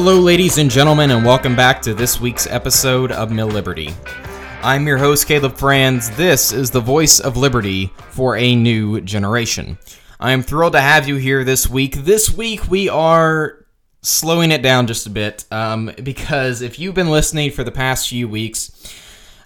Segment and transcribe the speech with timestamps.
[0.00, 3.92] Hello, ladies and gentlemen, and welcome back to this week's episode of Mill Liberty.
[4.62, 6.08] I'm your host, Caleb Franz.
[6.10, 9.76] This is the voice of liberty for a new generation.
[10.20, 11.96] I am thrilled to have you here this week.
[11.96, 13.66] This week, we are
[14.00, 18.08] slowing it down just a bit um, because if you've been listening for the past
[18.08, 18.70] few weeks,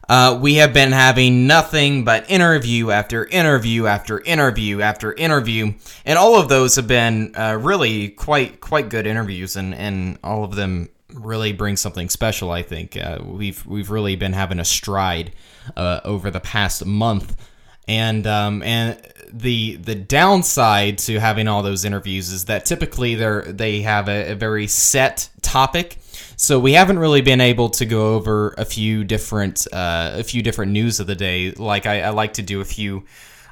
[0.09, 5.73] uh, we have been having nothing but interview after interview after interview after interview,
[6.05, 10.45] and all of those have been uh, really quite quite good interviews, and, and all
[10.45, 12.51] of them really bring something special.
[12.51, 12.97] I think.
[12.97, 15.33] Uh, we've we've really been having a stride
[15.77, 17.37] uh, over the past month,
[17.87, 19.01] and um, and
[19.33, 24.33] the the downside to having all those interviews is that typically they're they have a,
[24.33, 25.99] a very set topic
[26.37, 30.43] so we haven't really been able to go over a few different uh, a few
[30.43, 31.53] different news of the day.
[31.53, 33.05] Like I, I like to do a few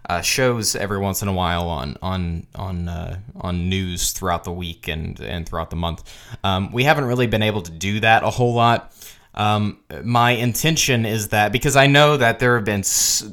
[0.09, 4.53] uh, shows every once in a while on on on uh, on news throughout the
[4.53, 6.03] week and and throughout the month.
[6.43, 8.93] Um, we haven't really been able to do that a whole lot.
[9.35, 12.83] Um, my intention is that because I know that there have been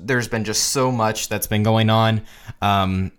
[0.05, 2.21] there's been just so much that's been going on.
[2.61, 3.11] Um,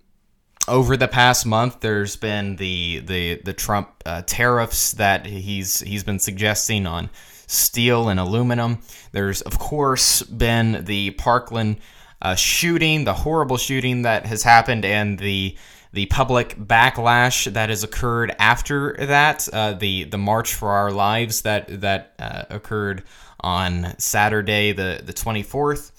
[0.69, 6.05] over the past month, there's been the the the Trump uh, tariffs that he's he's
[6.05, 7.11] been suggesting on
[7.47, 8.79] steel and aluminum.
[9.13, 11.79] There's of course been the Parkland
[12.23, 15.57] uh, shooting, the horrible shooting that has happened, and the
[15.93, 19.49] the public backlash that has occurred after that.
[19.53, 23.05] Uh, the the March for Our Lives that that uh, occurred
[23.41, 25.93] on Saturday, the the 24th.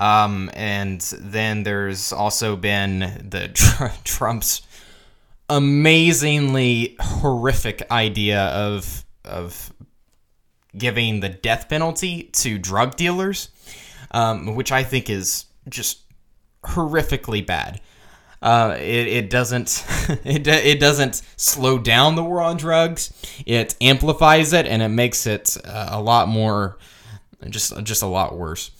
[0.00, 4.62] Um, and then there's also been the tr- Trump's
[5.48, 9.72] amazingly horrific idea of of
[10.76, 13.50] giving the death penalty to drug dealers,
[14.12, 16.00] um, which I think is just
[16.64, 17.80] horrifically bad.
[18.40, 19.84] Uh, it, it doesn't
[20.24, 23.12] it, it doesn't slow down the war on drugs.
[23.44, 26.78] It amplifies it and it makes it uh, a lot more
[27.50, 28.70] just just a lot worse.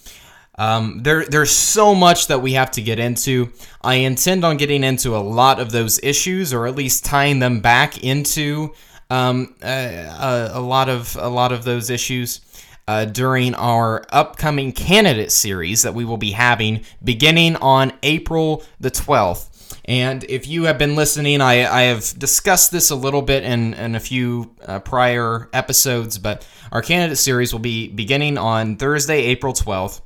[0.57, 3.51] Um, there, there's so much that we have to get into.
[3.81, 7.61] I intend on getting into a lot of those issues, or at least tying them
[7.61, 8.73] back into
[9.09, 12.41] um, a, a, lot of a lot of those issues
[12.87, 18.91] uh, during our upcoming candidate series that we will be having beginning on April the
[18.91, 19.47] 12th.
[19.85, 23.73] And if you have been listening, I, I have discussed this a little bit in,
[23.73, 29.23] in a few uh, prior episodes, but our candidate series will be beginning on Thursday,
[29.23, 30.01] April 12th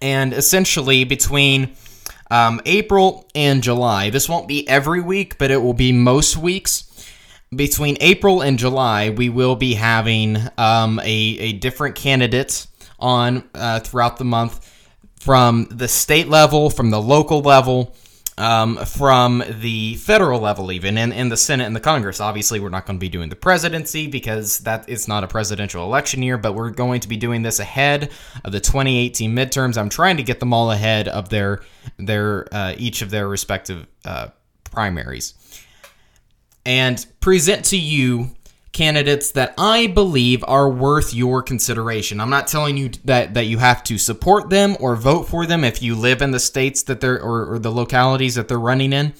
[0.00, 1.74] and essentially between
[2.30, 6.90] um, April and July, this won't be every week, but it will be most weeks.
[7.54, 12.66] Between April and July, we will be having um, a, a different candidate
[12.98, 14.70] on uh, throughout the month
[15.20, 17.94] from the state level, from the local level,
[18.36, 22.20] um, from the federal level, even in, in the Senate and the Congress.
[22.20, 25.84] Obviously, we're not going to be doing the presidency because that is not a presidential
[25.84, 28.10] election year, but we're going to be doing this ahead
[28.44, 29.78] of the 2018 midterms.
[29.78, 31.62] I'm trying to get them all ahead of their
[31.96, 34.28] their uh, each of their respective uh,
[34.64, 35.34] primaries
[36.66, 38.34] and present to you
[38.74, 42.20] candidates that I believe are worth your consideration.
[42.20, 45.64] I'm not telling you that, that you have to support them or vote for them
[45.64, 48.92] if you live in the states that they're or, or the localities that they're running
[48.92, 49.14] in.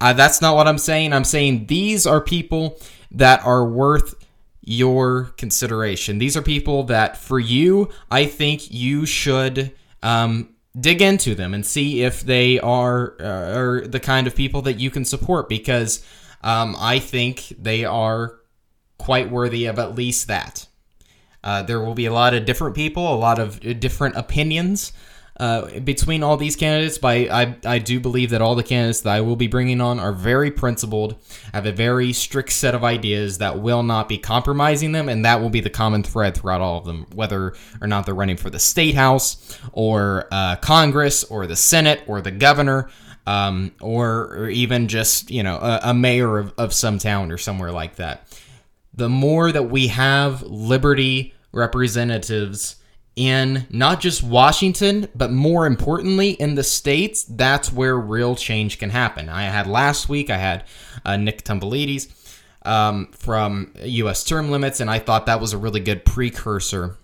[0.00, 1.12] Uh, that's not what I'm saying.
[1.12, 2.80] I'm saying these are people
[3.12, 4.14] that are worth
[4.62, 6.18] your consideration.
[6.18, 9.72] These are people that for you, I think you should
[10.02, 14.62] um, dig into them and see if they are, uh, are the kind of people
[14.62, 16.04] that you can support because
[16.42, 18.38] um, I think they are
[18.98, 20.66] quite worthy of at least that.
[21.42, 24.92] Uh, there will be a lot of different people, a lot of different opinions
[25.40, 29.00] uh, between all these candidates, but I, I, I, do believe that all the candidates
[29.00, 31.16] that I will be bringing on are very principled,
[31.52, 35.40] have a very strict set of ideas that will not be compromising them, and that
[35.40, 38.48] will be the common thread throughout all of them, whether or not they're running for
[38.48, 42.88] the state house or uh, Congress or the Senate or the governor.
[43.26, 47.38] Um, or, or, even just you know a, a mayor of, of some town or
[47.38, 48.33] somewhere like that
[48.96, 52.76] the more that we have liberty representatives
[53.16, 58.90] in not just Washington, but more importantly in the states, that's where real change can
[58.90, 59.28] happen.
[59.28, 60.64] I had last week, I had
[61.04, 62.08] uh, Nick Tomboulides
[62.64, 64.24] um, from U.S.
[64.24, 66.96] Term Limits, and I thought that was a really good precursor,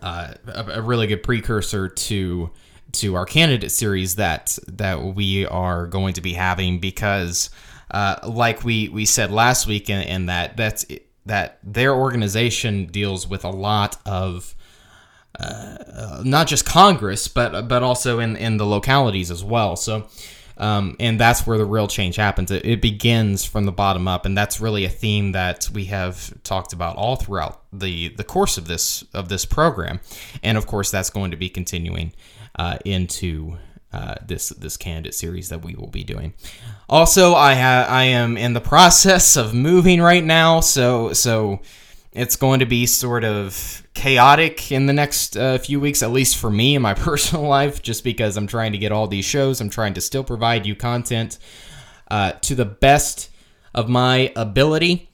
[0.00, 2.50] uh, a, really good precursor to
[2.92, 7.50] to our candidate series that that we are going to be having because.
[7.90, 10.86] Uh, like we, we said last week, and, in that that's
[11.26, 14.54] that their organization deals with a lot of
[15.38, 19.76] uh, not just Congress, but but also in in the localities as well.
[19.76, 20.08] So.
[20.58, 22.50] Um, and that's where the real change happens.
[22.50, 26.30] It, it, begins from the bottom up, and that's really a theme that we have
[26.44, 30.00] talked about all throughout the the course of this of this program,
[30.42, 32.12] and of course that's going to be continuing
[32.56, 33.56] uh, into
[33.92, 36.34] uh, this this candidate series that we will be doing.
[36.88, 41.60] Also, I ha- I am in the process of moving right now, so so
[42.12, 46.36] it's going to be sort of chaotic in the next uh, few weeks, at least
[46.36, 49.60] for me in my personal life, just because I'm trying to get all these shows.
[49.60, 51.38] I'm trying to still provide you content
[52.10, 53.30] uh, to the best
[53.74, 55.08] of my ability.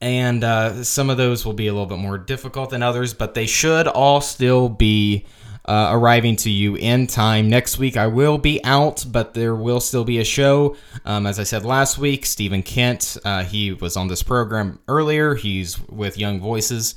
[0.00, 3.34] And uh, some of those will be a little bit more difficult than others, but
[3.34, 5.26] they should all still be
[5.64, 7.48] uh, arriving to you in time.
[7.48, 10.76] Next week, I will be out, but there will still be a show.
[11.04, 15.34] Um, as I said last week, Stephen Kent, uh, he was on this program earlier.
[15.34, 16.94] He's with Young Voices.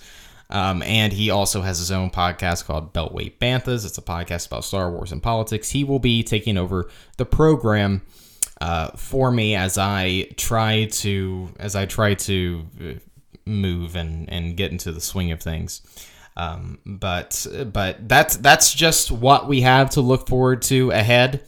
[0.50, 3.86] Um, and he also has his own podcast called Beltway Banthas.
[3.86, 5.72] It's a podcast about Star Wars and politics.
[5.72, 8.04] He will be taking over the program
[8.62, 12.94] uh, for me as I try to as I try to uh,
[13.46, 15.82] move and, and get into the swing of things.
[16.36, 21.44] Um, but but that's that's just what we have to look forward to ahead.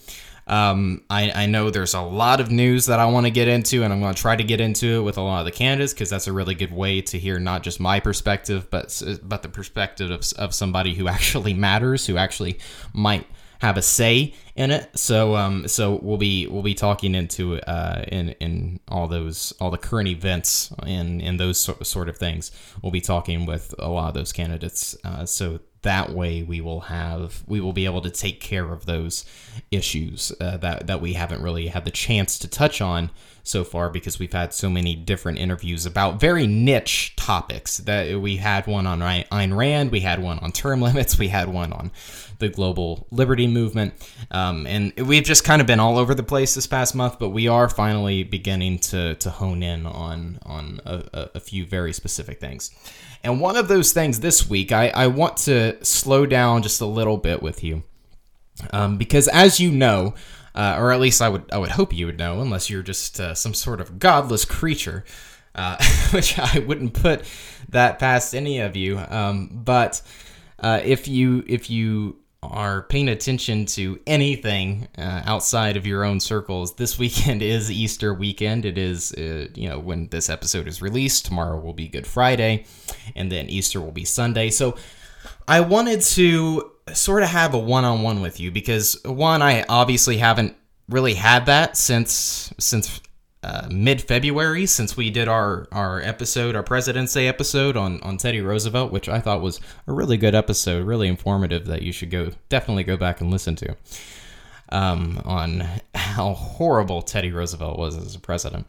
[0.47, 3.83] Um, I, I know there's a lot of news that I want to get into,
[3.83, 5.91] and I'm going to try to get into it with a lot of the candidates
[5.91, 9.49] because that's a really good way to hear not just my perspective, but but the
[9.49, 12.59] perspective of, of somebody who actually matters, who actually
[12.93, 13.25] might
[13.59, 14.89] have a say in it.
[14.97, 19.71] So um so we'll be we'll be talking into uh in in all those all
[19.71, 22.51] the current events and in those so, sort of things.
[22.81, 24.95] We'll be talking with a lot of those candidates.
[25.03, 28.87] Uh, so that way we will have we will be able to take care of
[28.87, 29.23] those
[29.71, 33.11] issues uh, that that we haven't really had the chance to touch on
[33.43, 38.37] so far because we've had so many different interviews about very niche topics that we
[38.37, 41.91] had one on Ayn Rand, we had one on term limits, we had one on
[42.39, 43.93] the global liberty movement.
[44.31, 47.29] Um, and we've just kind of been all over the place this past month, but
[47.29, 52.39] we are finally beginning to, to hone in on, on a, a few very specific
[52.39, 52.71] things.
[53.23, 56.85] And one of those things this week, I, I want to slow down just a
[56.85, 57.83] little bit with you.
[58.71, 60.13] Um, because as you know,
[60.53, 63.19] uh, or at least I would I would hope you would know, unless you're just
[63.19, 65.03] uh, some sort of godless creature,
[65.53, 65.75] uh,
[66.11, 67.25] which I wouldn't put
[67.69, 68.97] that past any of you.
[68.97, 70.01] Um, but
[70.59, 72.17] uh, if you if you
[72.51, 78.13] are paying attention to anything uh, outside of your own circles, this weekend is Easter
[78.13, 78.65] weekend.
[78.65, 82.65] It is, uh, you know, when this episode is released, tomorrow will be Good Friday,
[83.15, 84.49] and then Easter will be Sunday.
[84.49, 84.77] So
[85.47, 89.63] I wanted to sort of have a one on one with you because, one, I
[89.67, 90.55] obviously haven't
[90.89, 93.01] really had that since since
[93.45, 98.17] uh, mid February since we did our our episode, our President's Day episode on on
[98.17, 102.09] Teddy Roosevelt, which I thought was a really good episode, really informative that you should
[102.09, 103.75] go definitely go back and listen to.
[104.69, 105.63] Um, on
[105.93, 108.65] how horrible Teddy Roosevelt was as a president.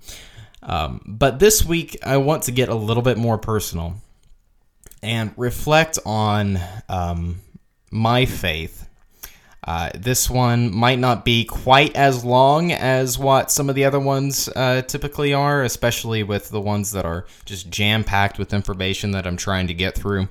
[0.62, 3.94] Um, but this week, I want to get a little bit more personal
[5.02, 6.58] and reflect on
[6.90, 7.36] um,
[7.90, 8.85] my faith
[9.66, 13.98] uh, this one might not be quite as long as what some of the other
[13.98, 19.10] ones uh, typically are, especially with the ones that are just jam packed with information
[19.10, 20.28] that I'm trying to get through.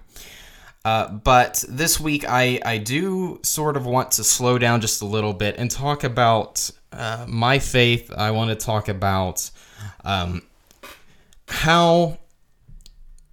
[0.85, 5.05] Uh, but this week, I, I do sort of want to slow down just a
[5.05, 8.11] little bit and talk about uh, my faith.
[8.15, 9.49] I want to talk about
[10.05, 10.43] um,
[11.47, 12.19] how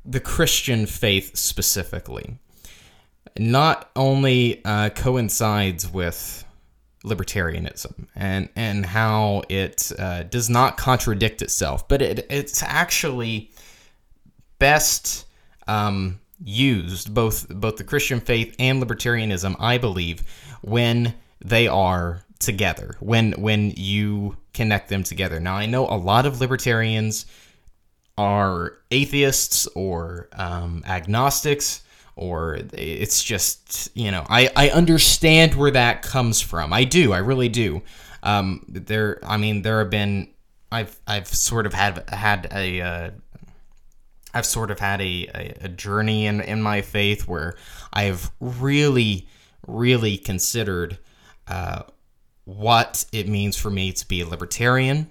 [0.05, 2.39] the Christian faith specifically
[3.39, 6.45] not only uh, coincides with
[7.05, 13.51] libertarianism and and how it uh, does not contradict itself, but it it's actually
[14.59, 15.27] best
[15.67, 20.23] um, used both both the Christian faith and libertarianism, I believe,
[20.63, 25.41] when they are together when when you connect them together.
[25.41, 27.27] Now I know a lot of libertarians
[28.19, 31.83] are atheists or um, agnostics
[32.17, 36.73] or it's just you know I, I understand where that comes from.
[36.73, 37.83] I do i really do.
[38.23, 40.29] Um, there i mean there have been
[40.71, 43.11] i've i've sort of had had a uh,
[44.33, 47.57] i've sort of had a, a, a journey in in my faith where
[47.93, 49.27] i've really
[49.67, 50.99] really considered
[51.49, 51.83] uh,
[52.45, 55.11] what it means for me to be a libertarian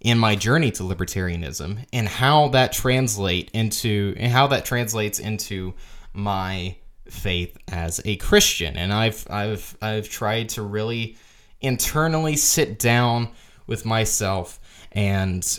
[0.00, 5.74] in my journey to libertarianism and how that translate into and how that translates into
[6.18, 6.76] my
[7.08, 8.76] faith as a Christian.
[8.76, 11.16] And I've I've I've tried to really
[11.60, 13.30] internally sit down
[13.66, 14.60] with myself
[14.92, 15.58] and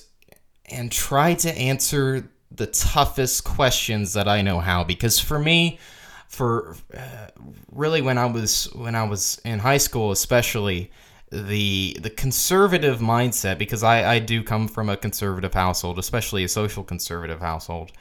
[0.65, 5.79] and try to answer the toughest questions that I know how because for me
[6.27, 7.27] for uh,
[7.71, 10.91] really when I was when I was in high school especially
[11.31, 16.47] the the conservative mindset because I, I do come from a conservative household, especially a
[16.47, 17.91] social conservative household,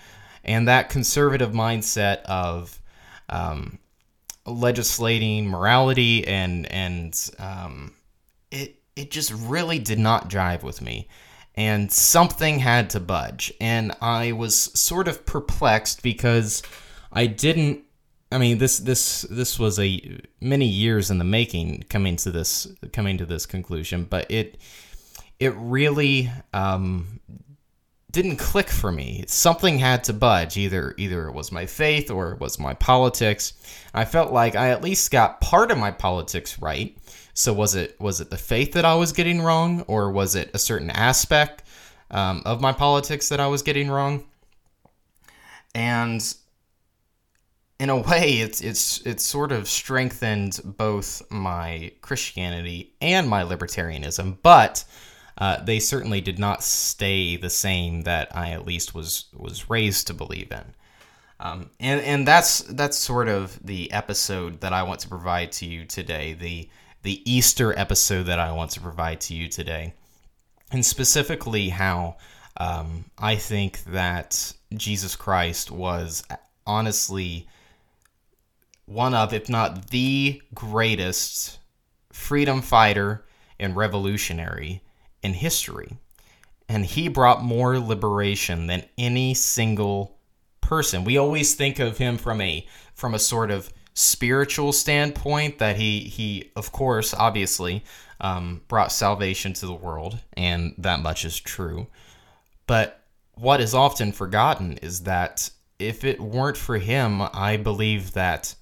[0.49, 2.81] and that conservative mindset of
[3.29, 3.79] um,
[4.47, 7.95] legislating morality and and um,
[8.51, 11.07] it it just really did not jive with me.
[11.55, 13.53] And something had to budge.
[13.61, 16.63] And i was sort of perplexed because
[17.13, 17.85] i didn't
[18.33, 22.69] i mean this this this was a many years in the making coming to this
[22.93, 24.59] coming to this conclusion but it
[25.41, 27.21] it really um,
[28.11, 29.25] didn't click for me.
[29.27, 30.57] Something had to budge.
[30.57, 33.53] Either either it was my faith or it was my politics.
[33.93, 36.97] I felt like I at least got part of my politics right.
[37.35, 40.51] So was it was it the faith that I was getting wrong, or was it
[40.55, 41.63] a certain aspect
[42.11, 44.25] um, of my politics that I was getting wrong?
[45.75, 46.23] And
[47.79, 54.39] in a way, it's it's it's sort of strengthened both my Christianity and my libertarianism,
[54.43, 54.85] but
[55.39, 60.09] uh, they certainly did not stay the same that I at least was was raised
[60.09, 60.75] to believe in.
[61.41, 65.67] Um, and and that's that's sort of the episode that I want to provide to
[65.67, 66.35] you today.
[66.35, 66.69] The
[67.03, 69.95] the Easter episode that I want to provide to you today,
[70.73, 72.17] and specifically how
[72.57, 76.25] um, I think that Jesus Christ was
[76.67, 77.47] honestly
[78.87, 81.59] one of, if not the greatest
[82.13, 83.25] freedom fighter
[83.61, 84.83] and revolutionary
[85.23, 85.97] in history.
[86.69, 90.19] And he brought more liberation than any single
[90.61, 91.05] person.
[91.05, 96.01] We always think of him from a from a sort of spiritual standpoint that he
[96.01, 97.83] he of course obviously
[98.21, 101.87] um, brought salvation to the world, and that much is true.
[102.67, 103.03] But
[103.35, 108.55] what is often forgotten is that if it weren't for him, I believe that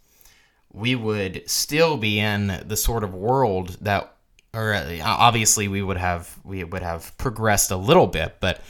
[0.72, 4.15] we would still be in the sort of world that
[4.56, 8.60] or uh, obviously we would have we would have progressed a little bit, but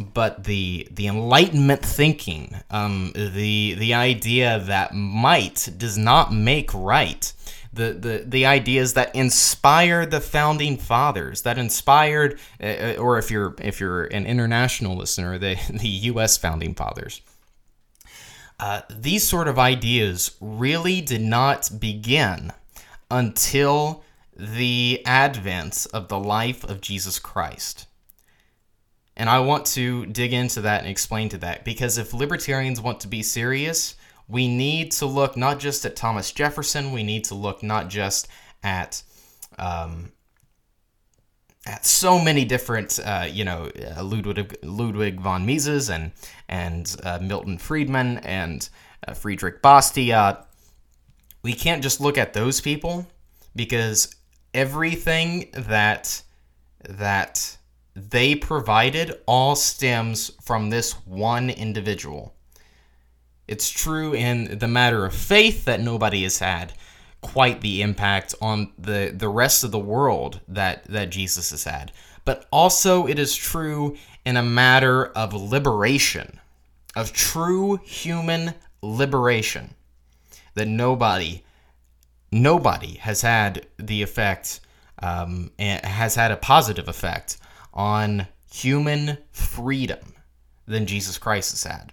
[0.00, 7.32] but the the enlightenment thinking, um, the the idea that might does not make right,
[7.72, 13.30] the the the ideas that inspired the founding fathers, that inspired, uh, uh or if
[13.30, 16.38] you're if you're an international listener, the the U.S.
[16.38, 17.20] founding fathers.
[18.58, 22.52] Uh, these sort of ideas really did not begin
[23.10, 24.04] until
[24.40, 27.86] the advent of the life of Jesus Christ.
[29.16, 33.00] And I want to dig into that and explain to that because if libertarians want
[33.00, 33.94] to be serious,
[34.28, 38.28] we need to look not just at Thomas Jefferson, we need to look not just
[38.62, 39.02] at
[39.58, 40.12] um,
[41.66, 46.12] at so many different, uh, you know, uh, Ludwig, Ludwig von Mises and
[46.48, 48.68] and uh, Milton Friedman and
[49.06, 50.46] uh, Friedrich Bastiat.
[51.42, 53.06] We can't just look at those people
[53.54, 54.14] because
[54.54, 56.22] everything that
[56.88, 57.56] that
[57.94, 62.34] they provided all stems from this one individual.
[63.48, 66.72] It's true in the matter of faith that nobody has had
[67.20, 71.92] quite the impact on the, the rest of the world that, that Jesus has had.
[72.24, 76.38] But also, it is true in a matter of liberation,
[76.94, 79.74] of true human liberation,
[80.54, 81.42] that nobody
[82.32, 84.60] nobody has had the effect,
[85.02, 87.38] um, has had a positive effect
[87.72, 90.14] on human freedom
[90.66, 91.92] than Jesus Christ has had.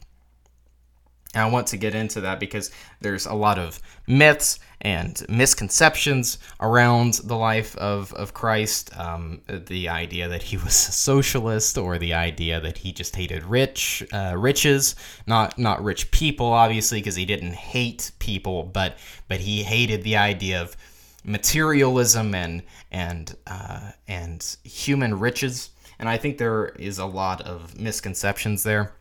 [1.33, 6.37] And I want to get into that because there's a lot of myths and misconceptions
[6.59, 8.97] around the life of, of Christ.
[8.97, 13.43] Um, the idea that he was a socialist, or the idea that he just hated
[13.43, 19.39] rich uh, riches, not not rich people, obviously, because he didn't hate people, but but
[19.39, 20.77] he hated the idea of
[21.23, 25.71] materialism and and uh, and human riches.
[25.99, 28.93] And I think there is a lot of misconceptions there.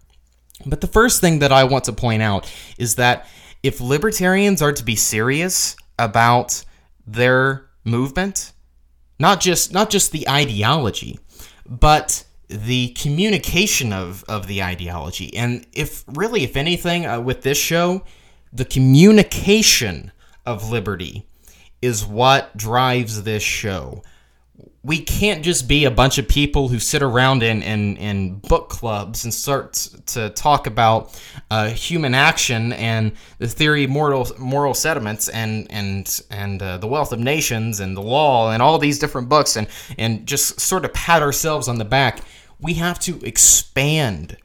[0.64, 3.26] But the first thing that I want to point out is that
[3.62, 6.64] if libertarians are to be serious about
[7.06, 8.52] their movement,
[9.18, 11.18] not just not just the ideology,
[11.68, 15.36] but the communication of, of the ideology.
[15.36, 18.02] And if really, if anything, uh, with this show,
[18.52, 20.12] the communication
[20.44, 21.26] of liberty
[21.82, 24.02] is what drives this show
[24.86, 28.68] we can't just be a bunch of people who sit around in, in, in book
[28.68, 29.72] clubs and start
[30.06, 36.20] to talk about uh, human action and the theory of moral, moral sentiments and, and,
[36.30, 39.66] and uh, the wealth of nations and the law and all these different books and,
[39.98, 42.20] and just sort of pat ourselves on the back.
[42.60, 44.36] We have to expand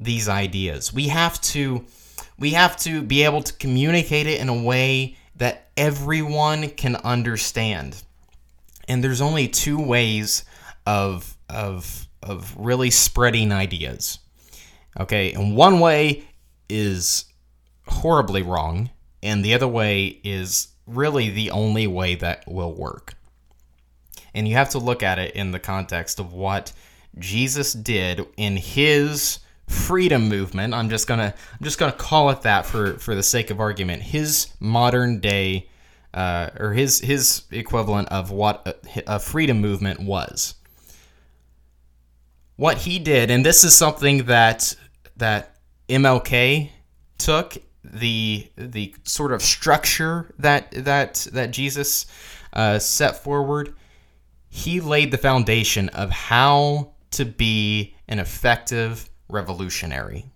[0.00, 0.94] these ideas.
[0.94, 1.84] We have to
[2.38, 8.02] we have to be able to communicate it in a way that everyone can understand
[8.88, 10.44] And there's only two ways
[10.86, 14.18] of of of really spreading ideas.
[14.98, 16.24] Okay, and one way
[16.68, 17.24] is
[17.86, 18.90] horribly wrong,
[19.22, 23.14] and the other way is really the only way that will work.
[24.34, 26.72] And you have to look at it in the context of what
[27.18, 30.74] Jesus did in his freedom movement.
[30.74, 34.02] I'm just gonna I'm just gonna call it that for for the sake of argument.
[34.02, 35.68] His modern day
[36.12, 40.54] uh, or his his equivalent of what a, a freedom movement was.
[42.56, 44.74] What he did, and this is something that
[45.16, 45.56] that
[45.88, 46.70] MLK
[47.18, 52.06] took the the sort of structure that that that Jesus
[52.52, 53.74] uh, set forward.
[54.48, 60.26] He laid the foundation of how to be an effective revolutionary,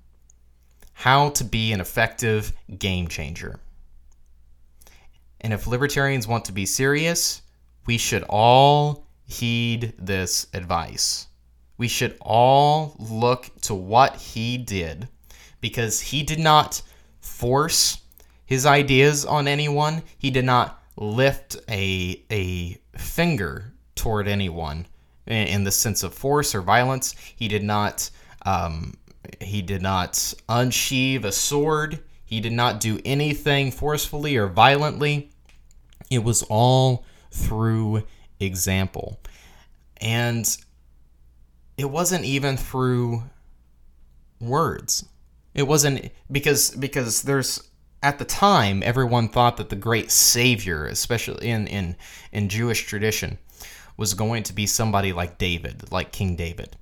[0.93, 3.59] how to be an effective game changer.
[5.45, 7.43] And if libertarians want to be serious,
[7.85, 11.27] we should all heed this advice.
[11.77, 15.07] We should all look to what he did
[15.61, 16.81] because he did not
[17.21, 17.99] force
[18.47, 20.03] his ideas on anyone.
[20.17, 24.87] He did not lift a, a finger toward anyone
[25.27, 27.15] in the sense of force or violence.
[27.37, 28.11] He did not
[28.47, 28.95] um,
[29.43, 32.03] he did not unsheathe a sword.
[32.25, 35.33] He did not do anything forcefully or violently.
[36.11, 38.05] It was all through
[38.41, 39.21] example.
[40.01, 40.57] And
[41.77, 43.25] it wasn't even through
[44.41, 45.07] words.
[45.55, 47.63] It wasn't because because there's
[48.03, 51.97] at the time everyone thought that the great savior, especially in in
[52.33, 53.39] in Jewish tradition,
[53.97, 56.77] was going to be somebody like David, like King David.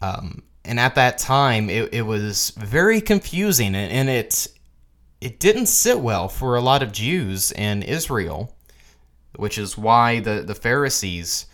[0.00, 4.48] Um, and at that time, it, it was very confusing, and, and it
[5.20, 8.54] it didn't sit well for a lot of Jews in Israel,
[9.38, 11.46] which is why the the Pharisees,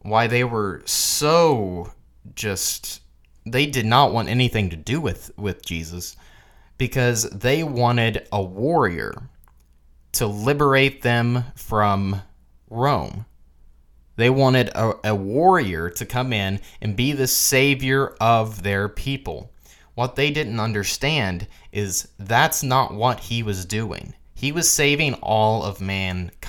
[0.00, 1.92] why they were so
[2.34, 3.02] just
[3.44, 6.16] they did not want anything to do with with Jesus
[6.78, 9.28] because they wanted a warrior
[10.12, 12.22] to liberate them from
[12.70, 13.26] Rome.
[14.16, 19.52] They wanted a, a warrior to come in and be the savior of their people.
[19.94, 24.14] What they didn't understand is that's not what he was doing.
[24.34, 26.45] He was saving all of mankind.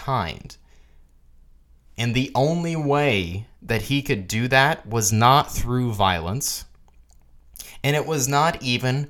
[1.97, 6.65] And the only way that he could do that was not through violence,
[7.83, 9.09] and it was not even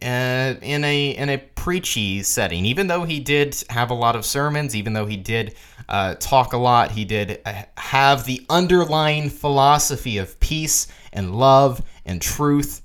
[0.00, 2.64] uh, in a in a preachy setting.
[2.64, 5.54] Even though he did have a lot of sermons, even though he did
[5.88, 11.82] uh, talk a lot, he did uh, have the underlying philosophy of peace and love
[12.06, 12.82] and truth.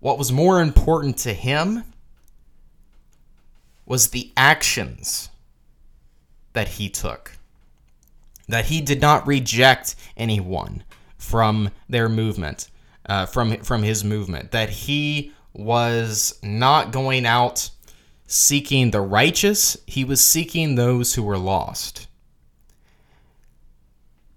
[0.00, 1.84] What was more important to him
[3.86, 5.30] was the actions
[6.52, 7.32] that he took.
[8.48, 10.84] That he did not reject anyone
[11.16, 12.68] from their movement
[13.06, 17.70] uh, from from his movement that he was not going out
[18.26, 22.08] seeking the righteous; he was seeking those who were lost.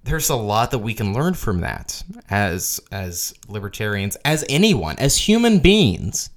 [0.04, 5.18] There's a lot that we can learn from that as as libertarians, as anyone, as
[5.18, 6.30] human beings.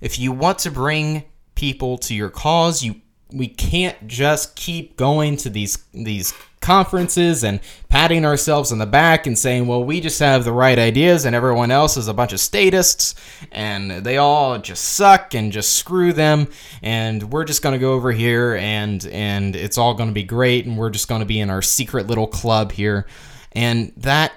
[0.00, 3.00] If you want to bring people to your cause, you
[3.32, 9.26] we can't just keep going to these these conferences and patting ourselves on the back
[9.26, 12.32] and saying, well, we just have the right ideas and everyone else is a bunch
[12.32, 13.14] of statists
[13.50, 16.48] and they all just suck and just screw them
[16.82, 20.22] and we're just going to go over here and and it's all going to be
[20.22, 23.06] great and we're just going to be in our secret little club here.
[23.50, 24.32] And that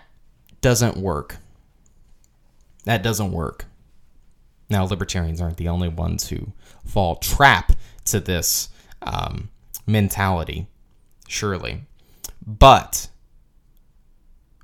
[0.59, 1.37] doesn't work.
[2.83, 3.65] That doesn't work.
[4.69, 6.53] Now, libertarians aren't the only ones who
[6.85, 7.71] fall trap
[8.05, 8.69] to this
[9.05, 9.49] um,
[9.87, 10.67] mentality,
[11.27, 11.83] surely.
[12.45, 13.09] But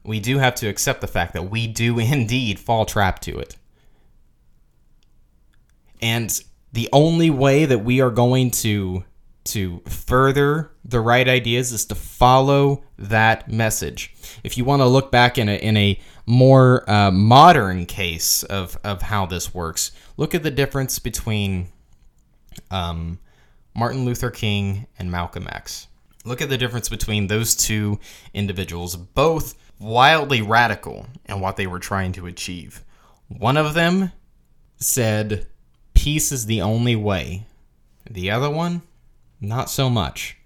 [0.04, 3.56] we do have to accept the fact that we do indeed fall trap to it.
[6.02, 9.04] And the only way that we are going to
[9.44, 14.14] to further the right ideas is to follow that message.
[14.44, 18.78] If you want to look back in a in a more uh, modern case of
[18.84, 21.70] of how this works, look at the difference between
[22.70, 23.20] um,
[23.74, 25.88] Martin Luther King and Malcolm X.
[26.24, 28.00] Look at the difference between those two
[28.34, 32.84] individuals, both wildly radical in what they were trying to achieve.
[33.28, 34.12] One of them
[34.78, 35.48] said,
[35.94, 37.48] Peace is the only way.
[38.10, 38.82] The other one,
[39.40, 40.38] not so much.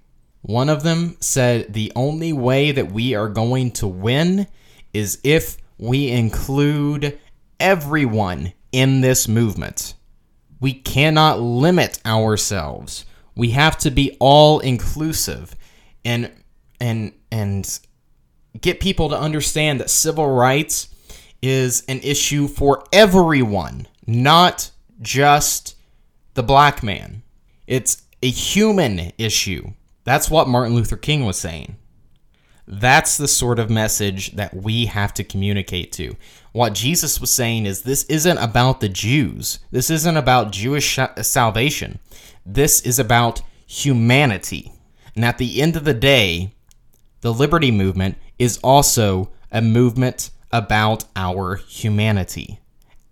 [0.42, 4.48] One of them said, The only way that we are going to win
[4.94, 7.20] is if we include
[7.60, 9.96] everyone in this movement.
[10.60, 13.06] We cannot limit ourselves.
[13.36, 15.56] We have to be all inclusive.
[16.04, 16.32] And
[16.80, 17.80] and and
[18.60, 20.90] get people to understand that civil rights
[21.42, 24.72] is an issue for everyone, not
[25.02, 25.76] just
[26.34, 27.24] the black man.
[27.68, 29.74] It's a human issue.
[30.04, 31.78] That's what Martin Luther King was saying.
[32.68, 36.16] That's the sort of message that we have to communicate to.
[36.52, 39.60] What Jesus was saying is this isn't about the Jews.
[39.72, 42.00] This isn't about Jewish salvation.
[42.46, 44.72] This is about humanity.
[45.16, 46.54] And at the end of the day,
[47.22, 52.60] the liberty movement is also a movement about our humanity.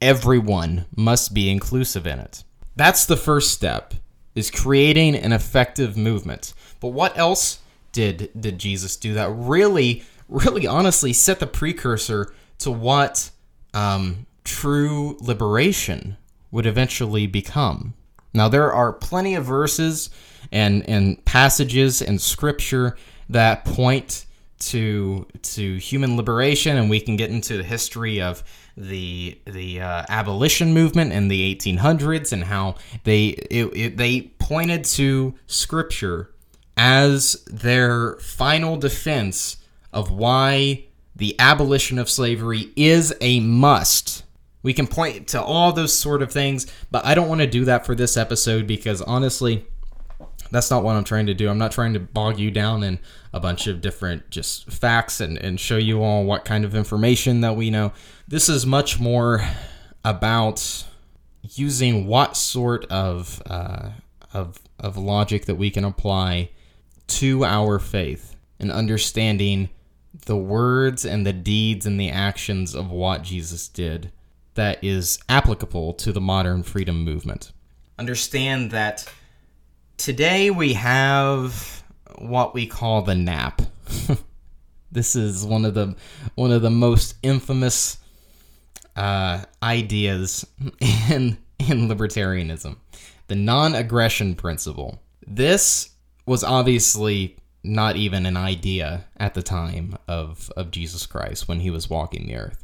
[0.02, 2.44] Everyone must be inclusive in it.
[2.76, 3.94] That's the first step
[4.36, 6.54] is creating an effective movement.
[6.80, 7.60] But what else
[7.92, 13.30] did did Jesus do that really really honestly set the precursor to what
[13.74, 16.18] um, true liberation
[16.52, 17.94] would eventually become?
[18.34, 20.10] Now there are plenty of verses
[20.52, 22.98] and and passages in scripture
[23.30, 24.26] that point
[24.60, 28.44] to to human liberation, and we can get into the history of
[28.78, 34.84] the the uh, abolition movement in the 1800s and how they it, it, they pointed
[34.84, 36.32] to scripture
[36.76, 39.58] as their final defense
[39.92, 44.23] of why the abolition of slavery is a must.
[44.64, 47.66] We can point to all those sort of things, but I don't want to do
[47.66, 49.66] that for this episode because honestly,
[50.52, 51.50] that's not what I'm trying to do.
[51.50, 53.00] I'm not trying to bog you down in
[53.34, 57.42] a bunch of different just facts and, and show you all what kind of information
[57.42, 57.92] that we know.
[58.28, 59.46] This is much more
[60.06, 60.86] about
[61.42, 63.90] using what sort of uh,
[64.34, 66.50] of of logic that we can apply
[67.08, 69.70] to our faith and understanding
[70.26, 74.12] the words and the deeds and the actions of what Jesus did
[74.56, 77.52] that is applicable to the modern freedom movement.
[77.98, 79.08] Understand that
[79.98, 81.84] Today we have
[82.18, 83.62] what we call the nap.
[84.92, 85.96] this is one of the
[86.36, 87.98] one of the most infamous
[88.96, 90.46] uh, ideas
[91.10, 92.76] in in libertarianism,
[93.28, 95.00] the non-aggression principle.
[95.26, 95.92] This
[96.26, 101.70] was obviously not even an idea at the time of of Jesus Christ when he
[101.70, 102.63] was walking the earth.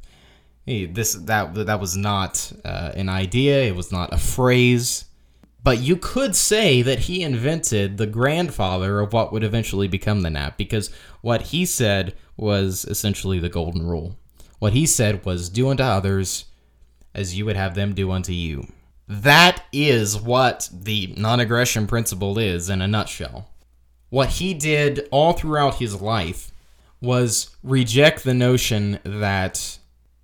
[0.70, 3.64] Hey, this that that was not uh, an idea.
[3.64, 5.06] It was not a phrase.
[5.64, 10.30] But you could say that he invented the grandfather of what would eventually become the
[10.30, 14.16] nap because what he said was essentially the golden rule.
[14.60, 16.46] What he said was, Do unto others
[17.16, 18.68] as you would have them do unto you.
[19.08, 23.50] That is what the non aggression principle is in a nutshell.
[24.10, 26.52] What he did all throughout his life
[27.02, 29.79] was reject the notion that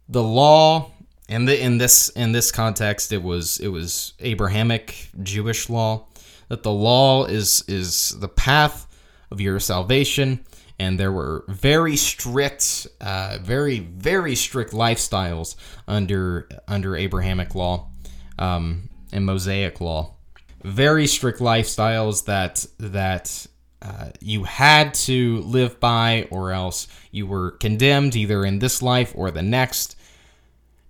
[0.07, 0.91] the law
[1.27, 6.05] in the in this in this context it was it was abrahamic jewish law
[6.49, 8.87] that the law is is the path
[9.31, 10.45] of your salvation.
[10.77, 15.55] And there were very strict uh, very very strict lifestyles
[15.87, 17.89] under under abrahamic law
[18.37, 20.15] um, and mosaic law.
[20.63, 23.47] Very strict lifestyles that that
[23.81, 29.13] uh, you had to live by or else you were condemned either in this life
[29.15, 29.94] or the next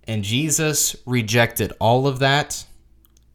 [0.06, 2.64] and Jesus rejected all of that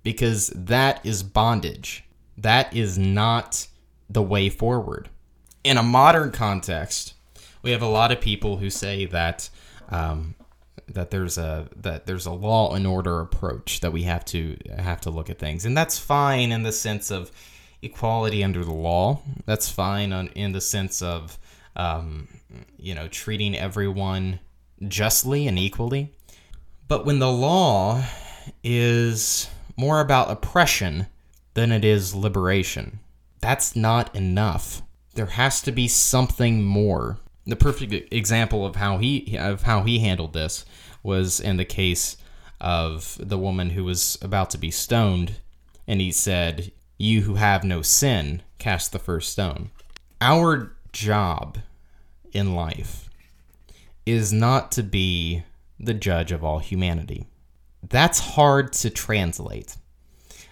[0.04, 2.04] because that is bondage.
[2.38, 3.68] That is not
[4.10, 5.10] the way forward.
[5.64, 7.14] In a modern context,
[7.62, 9.50] we have a lot of people who say that
[9.90, 10.36] um,
[10.88, 15.02] that there's a that there's a law and order approach that we have to have
[15.02, 17.32] to look at things, and that's fine in the sense of
[17.82, 19.22] equality under the law.
[19.46, 21.38] That's fine on, in the sense of
[21.76, 22.28] um,
[22.78, 24.40] you know treating everyone
[24.88, 26.12] justly and equally.
[26.92, 28.04] But when the law
[28.66, 31.08] is more about oppression
[31.54, 33.00] than it is liberation,
[33.40, 34.82] that's not enough.
[35.14, 37.18] There has to be something more.
[37.46, 40.66] The perfect example of how he of how he handled this
[41.02, 42.18] was in the case
[42.60, 45.36] of the woman who was about to be stoned,
[45.88, 49.72] and he said, "You who have no sin, cast the first stone."
[50.20, 51.60] Our job
[52.34, 53.10] in life
[54.06, 55.44] is not to be
[55.82, 57.28] the judge of all humanity.
[57.88, 59.76] That's hard to translate.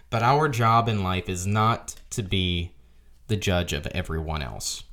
[0.10, 2.72] But our job in life is not to be
[3.28, 4.84] the judge of everyone else.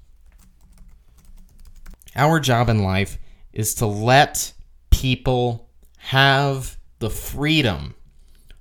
[2.14, 3.18] Our job in life
[3.52, 4.52] is to let
[4.90, 7.94] people have the freedom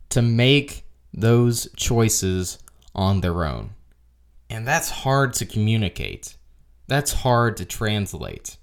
[0.09, 2.57] to make those choices
[2.93, 3.71] on their own.
[4.49, 6.37] And that's hard to communicate.
[6.87, 8.57] That's hard to translate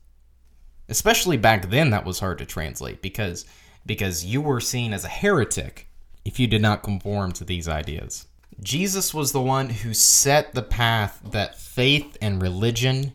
[0.88, 3.44] especially back then that was hard to translate because
[3.84, 5.88] because you were seen as a heretic
[6.24, 8.26] if you did not conform to these ideas.
[8.60, 13.12] Jesus was the one who set the path that faith and religion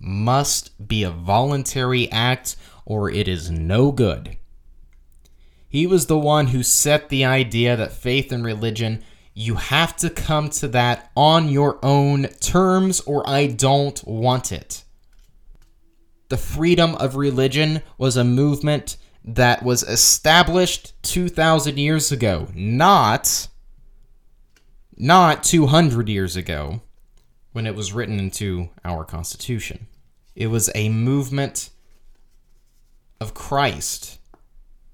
[0.00, 4.36] must be a voluntary act or it is no good.
[5.68, 10.08] He was the one who set the idea that faith and religion, you have to
[10.08, 14.84] come to that on your own terms or I don't want it.
[16.28, 23.48] The freedom of religion was a movement that was established 2000 years ago, not
[25.00, 26.82] not 200 years ago
[27.52, 29.86] when it was written into our constitution.
[30.34, 31.70] It was a movement
[33.20, 34.18] of Christ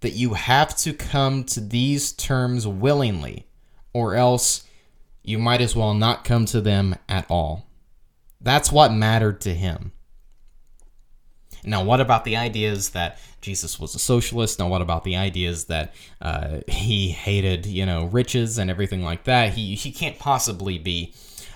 [0.01, 3.47] that you have to come to these terms willingly,
[3.95, 4.65] or else
[5.23, 7.67] you might as well not come to them at all.
[8.41, 9.93] That's what mattered to him.
[11.65, 14.59] Now, what about the ideas that Jesus was a socialist?
[14.59, 19.25] Now, what about the ideas that uh, he hated, you know, riches and everything like
[19.25, 19.55] that?
[19.55, 21.15] He he can't possibly be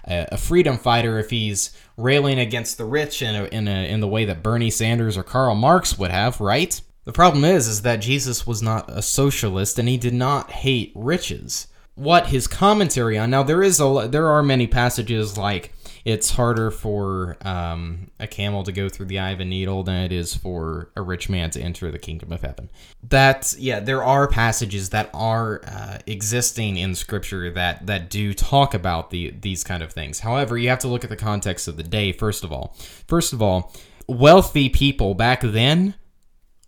[0.09, 4.01] a, a freedom fighter if he's railing against the rich in a, in a, in
[4.01, 6.81] the way that Bernie Sanders or Karl Marx would have, right?
[7.05, 10.93] The problem is, is that Jesus was not a socialist and he did not hate
[10.95, 11.69] riches.
[11.95, 15.73] What his commentary on now there is a there are many passages like
[16.09, 20.05] it's harder for um, a camel to go through the eye of a needle than
[20.05, 22.71] it is for a rich man to enter the kingdom of heaven.
[23.07, 28.73] That yeah, there are passages that are uh, existing in Scripture that that do talk
[28.73, 30.21] about the these kind of things.
[30.21, 32.13] However, you have to look at the context of the day.
[32.13, 32.75] First of all,
[33.07, 33.71] first of all,
[34.07, 35.95] wealthy people back then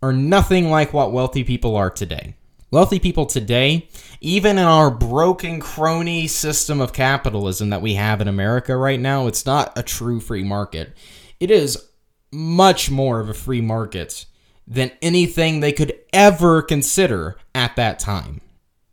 [0.03, 2.35] are nothing like what wealthy people are today.
[2.71, 3.89] Wealthy people today,
[4.21, 9.27] even in our broken crony system of capitalism that we have in America right now,
[9.27, 10.95] it's not a true free market.
[11.41, 11.89] It is
[12.31, 14.25] much more of a free market
[14.65, 18.39] than anything they could ever consider at that time.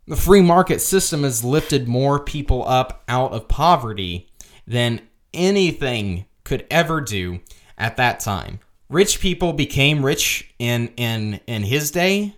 [0.07, 4.29] The free market system has lifted more people up out of poverty
[4.67, 4.99] than
[5.33, 7.39] anything could ever do
[7.77, 8.59] at that time.
[8.89, 12.35] Rich people became rich in in in his day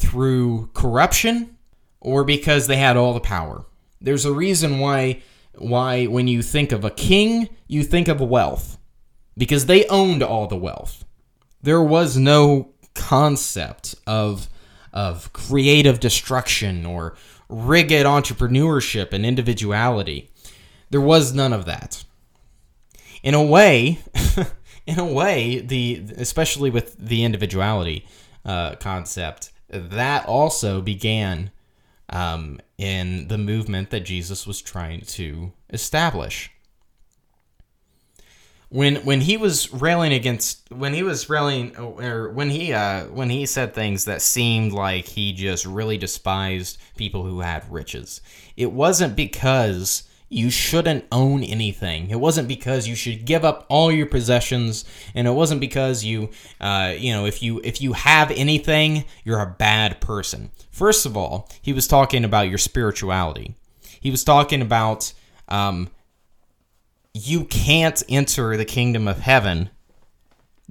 [0.00, 1.56] through corruption
[2.00, 3.64] or because they had all the power.
[4.00, 5.22] There's a reason why
[5.54, 8.78] why when you think of a king, you think of wealth
[9.36, 11.04] because they owned all the wealth.
[11.62, 14.48] There was no concept of
[14.92, 17.16] of creative destruction or
[17.48, 20.30] rigid entrepreneurship and individuality.
[20.90, 22.04] There was none of that.
[23.22, 24.00] In a way,
[24.86, 28.06] in a way, the especially with the individuality
[28.44, 31.50] uh, concept, that also began
[32.08, 36.50] um, in the movement that Jesus was trying to establish.
[38.68, 43.28] When when he was railing against when he was railing or when he uh, when
[43.28, 48.20] he said things that seemed like he just really despised people who had riches,
[48.56, 52.08] it wasn't because you shouldn't own anything.
[52.08, 56.30] It wasn't because you should give up all your possessions, and it wasn't because you,
[56.60, 60.52] uh, you know, if you if you have anything, you're a bad person.
[60.70, 63.56] First of all, he was talking about your spirituality.
[63.98, 65.12] He was talking about
[65.48, 65.90] um,
[67.12, 69.70] you can't enter the kingdom of heaven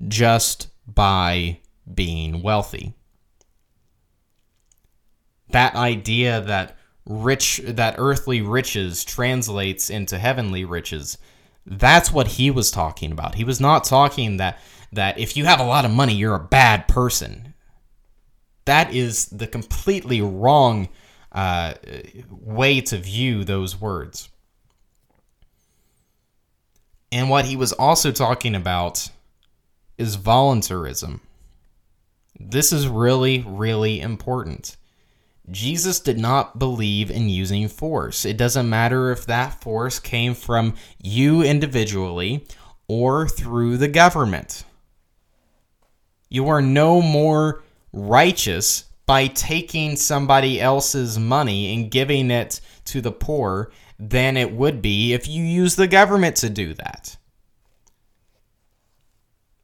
[0.07, 1.59] just by
[1.93, 2.93] being wealthy.
[5.49, 6.77] That idea that
[7.09, 11.17] rich that earthly riches translates into heavenly riches.
[11.65, 13.35] That's what he was talking about.
[13.35, 14.59] He was not talking that
[14.91, 17.53] that if you have a lot of money, you're a bad person.
[18.65, 20.89] That is the completely wrong
[21.31, 21.73] uh,
[22.29, 24.29] way to view those words.
[27.11, 29.09] And what he was also talking about
[29.97, 31.21] is voluntarism.
[32.39, 34.77] This is really, really important.
[35.51, 38.25] Jesus did not believe in using force.
[38.25, 42.45] It doesn't matter if that force came from you individually
[42.87, 44.63] or through the government.
[46.29, 53.11] You are no more righteous by taking somebody else's money and giving it to the
[53.11, 57.17] poor than it would be if you use the government to do that.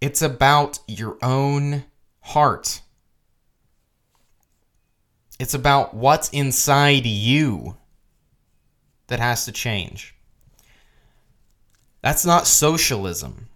[0.01, 1.85] It's about your own
[2.21, 2.81] heart.
[5.39, 7.75] It's about what's inside you
[9.07, 10.15] that has to change.
[12.01, 13.47] That's not socialism.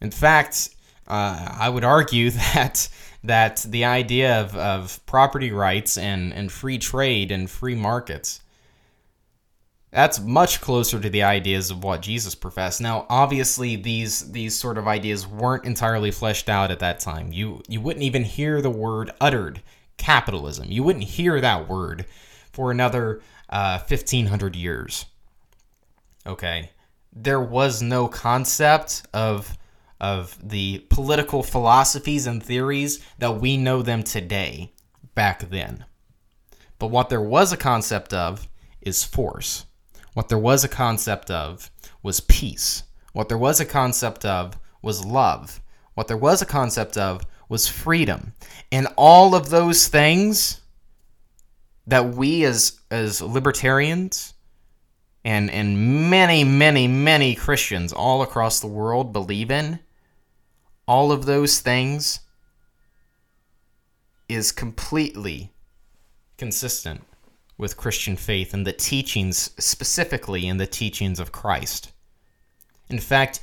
[0.00, 0.70] In fact,
[1.06, 2.88] uh, I would argue that
[3.24, 8.40] that the idea of, of property rights and, and free trade and free markets
[9.90, 12.80] that's much closer to the ideas of what Jesus professed.
[12.80, 17.32] Now, obviously, these these sort of ideas weren't entirely fleshed out at that time.
[17.32, 19.62] You you wouldn't even hear the word uttered,
[19.96, 20.66] capitalism.
[20.68, 22.04] You wouldn't hear that word
[22.52, 25.06] for another uh, fifteen hundred years.
[26.26, 26.70] Okay,
[27.12, 29.56] there was no concept of
[30.00, 34.72] of the political philosophies and theories that we know them today
[35.14, 35.84] back then.
[36.78, 38.46] But what there was a concept of
[38.80, 39.64] is force.
[40.14, 41.70] What there was a concept of
[42.02, 42.82] was peace.
[43.12, 45.60] What there was a concept of was love.
[45.94, 48.34] What there was a concept of was freedom.
[48.70, 50.60] And all of those things
[51.86, 54.34] that we as as libertarians
[55.24, 59.80] and and many many many Christians all across the world believe in
[60.86, 62.20] all of those things
[64.28, 65.52] is completely
[66.36, 67.02] consistent
[67.58, 71.92] with Christian faith and the teachings, specifically in the teachings of Christ.
[72.88, 73.40] In fact,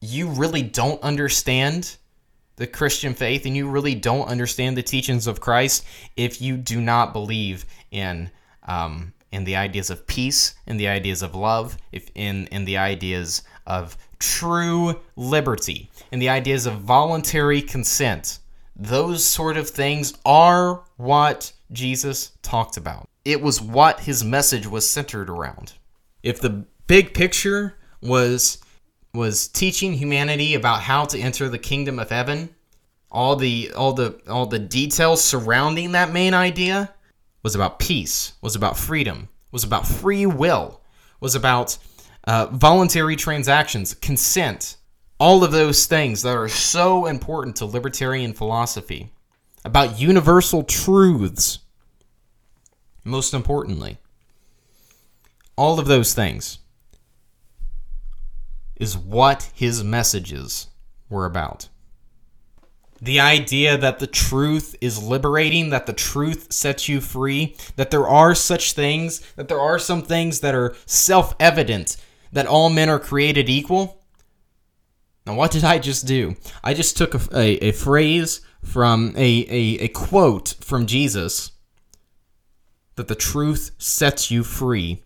[0.00, 1.96] you really don't understand
[2.56, 5.84] the Christian faith and you really don't understand the teachings of Christ
[6.16, 8.30] if you do not believe in
[8.64, 12.76] um, in the ideas of peace, in the ideas of love, if in in the
[12.76, 18.40] ideas of true liberty, in the ideas of voluntary consent.
[18.76, 23.08] Those sort of things are what Jesus talked about.
[23.24, 25.74] It was what his message was centered around.
[26.22, 28.58] If the big picture was
[29.14, 32.54] was teaching humanity about how to enter the kingdom of heaven,
[33.10, 36.94] all the all the all the details surrounding that main idea
[37.42, 40.80] was about peace, was about freedom, was about free will,
[41.20, 41.78] was about
[42.24, 44.76] uh, voluntary transactions, consent,
[45.18, 49.12] all of those things that are so important to libertarian philosophy,
[49.68, 51.58] about universal truths,
[53.04, 53.98] most importantly.
[55.56, 56.60] All of those things
[58.76, 60.68] is what his messages
[61.10, 61.68] were about.
[63.02, 68.08] The idea that the truth is liberating, that the truth sets you free, that there
[68.08, 71.98] are such things, that there are some things that are self evident,
[72.32, 74.02] that all men are created equal.
[75.26, 76.36] Now, what did I just do?
[76.64, 81.52] I just took a, a, a phrase from a, a, a quote from Jesus
[82.96, 85.02] that the truth sets you free,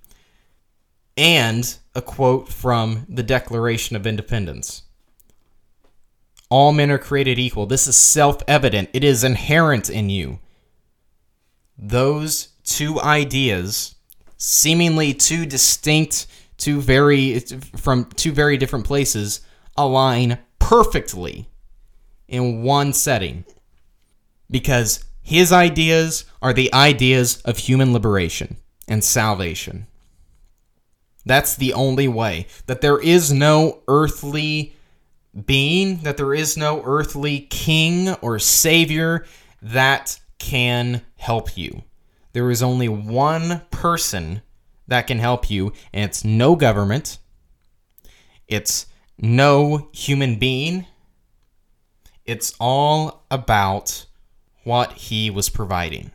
[1.17, 4.83] and a quote from the Declaration of Independence.
[6.49, 7.67] All men are created equal.
[7.67, 10.41] This is self evident, it is inherent in you.
[11.79, 13.95] Those two ideas,
[14.37, 17.39] seemingly two distinct, two very
[17.77, 19.41] from two very different places,
[19.77, 21.49] align perfectly
[22.33, 23.45] in one setting.
[24.51, 28.57] Because his ideas are the ideas of human liberation
[28.89, 29.87] and salvation.
[31.25, 32.47] That's the only way.
[32.67, 34.75] That there is no earthly
[35.47, 39.25] being, that there is no earthly king or savior
[39.63, 41.85] that can help you.
[42.33, 44.43] There is only one person
[44.89, 47.19] that can help you, and it's no government,
[48.49, 48.87] it's
[49.19, 50.87] no human being.
[52.25, 54.07] It's all about
[54.65, 56.11] what he was providing.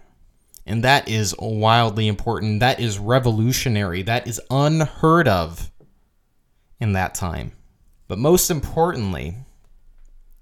[0.65, 2.60] And that is wildly important.
[2.60, 4.02] That is revolutionary.
[4.02, 5.72] That is unheard of
[6.80, 7.54] in that time.
[8.08, 9.36] But most importantly,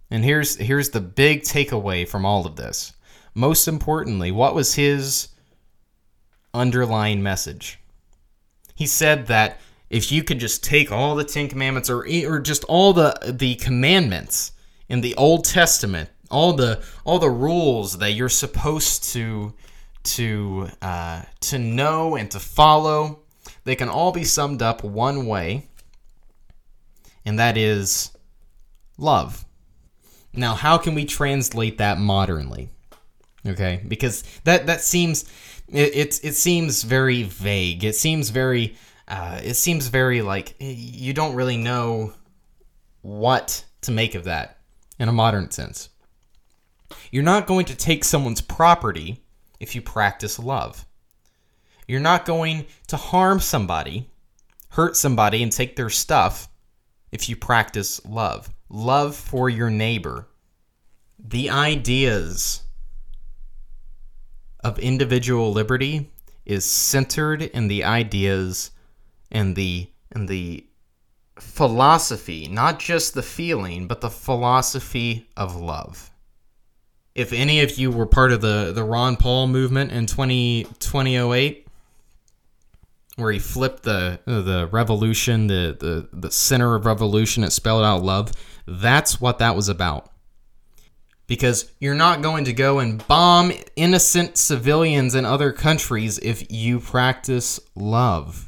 [0.10, 2.94] and here's here's the big takeaway from all of this.
[3.34, 5.30] Most importantly, what was his
[6.54, 7.80] underlying message?
[8.76, 12.64] He said that if you could just take all the 10 commandments or or just
[12.66, 14.52] all the the commandments
[14.90, 19.54] in the Old Testament, all the all the rules that you're supposed to
[20.04, 23.20] to uh, to know and to follow,
[23.64, 25.68] they can all be summed up one way,
[27.26, 28.12] and that is
[28.98, 29.46] love.
[30.34, 32.70] Now, how can we translate that modernly?
[33.46, 35.26] Okay, because that that seems
[35.68, 37.84] it it, it seems very vague.
[37.84, 38.76] It seems very
[39.08, 42.14] uh, it seems very like you don't really know
[43.02, 44.58] what to make of that
[45.00, 45.90] in a modern sense.
[47.12, 49.24] You're not going to take someone's property
[49.60, 50.86] if you practice love.
[51.88, 54.10] You're not going to harm somebody,
[54.70, 56.48] hurt somebody, and take their stuff
[57.12, 58.50] if you practice love.
[58.70, 60.28] Love for your neighbor.
[61.20, 62.64] The ideas
[64.64, 66.12] of individual liberty
[66.46, 68.72] is centered in the ideas
[69.32, 70.66] and the and the
[71.40, 76.12] philosophy, not just the feeling, but the philosophy of love
[77.16, 81.66] if any of you were part of the, the Ron Paul movement in 20, 2008,
[83.16, 88.04] where he flipped the the revolution, the, the, the center of revolution, it spelled out
[88.04, 88.34] love,
[88.68, 90.12] that's what that was about.
[91.28, 96.82] Because you're not going to go and bomb innocent civilians in other countries if you
[96.82, 98.45] practice love.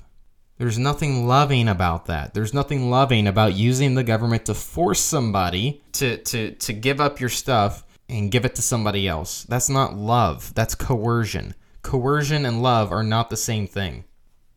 [0.58, 2.34] There's nothing loving about that.
[2.34, 7.20] There's nothing loving about using the government to force somebody to, to, to give up
[7.20, 9.44] your stuff and give it to somebody else.
[9.44, 11.54] That's not love, that's coercion.
[11.84, 14.06] Coercion and love are not the same thing.